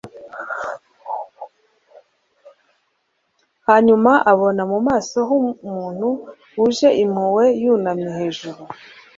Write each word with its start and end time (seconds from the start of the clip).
hanyuma 3.67 4.11
abona 4.31 4.61
mu 4.71 4.79
maso 4.87 5.17
h’umuntu 5.27 6.07
wuje 6.57 6.89
impuhwe 7.03 7.45
yunamye 7.63 8.09
hejuru 8.19 8.61
ye, 8.67 8.75